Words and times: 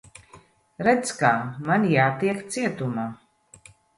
Redz, 0.87 1.11
kā. 1.19 1.31
Man 1.69 1.85
jātiek 1.93 2.41
cietumā. 2.55 3.07